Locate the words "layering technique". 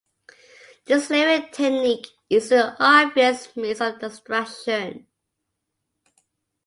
1.11-2.07